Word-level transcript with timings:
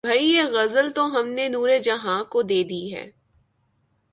بھئی 0.03 0.25
یہ 0.25 0.43
غزل 0.43 0.91
تو 0.91 1.05
ہم 1.05 1.27
نے 1.27 1.47
نور 1.47 1.69
جہاں 1.83 2.23
کو 2.23 2.41
دے 2.41 2.63
دی 2.63 2.83
ہے 2.95 3.09